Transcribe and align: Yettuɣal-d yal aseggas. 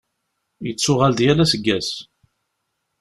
Yettuɣal-d 0.65 1.19
yal 1.25 1.39
aseggas. 1.43 1.89